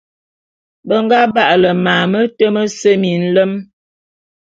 [0.87, 3.51] Be nga ba'ale mam mete mese minlem.